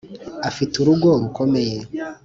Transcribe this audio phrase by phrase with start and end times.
[0.49, 1.77] afite urugo rukomeye..